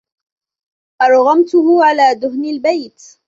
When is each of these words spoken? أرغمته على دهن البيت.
أرغمته 1.01 1.85
على 1.85 2.15
دهن 2.15 2.45
البيت. 2.45 3.15